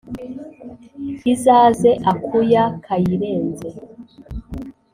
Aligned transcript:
izaze 1.33 1.91
akuya 2.11 2.63
kayirenze, 2.85 3.69